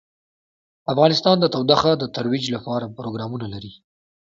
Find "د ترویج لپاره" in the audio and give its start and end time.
1.97-2.93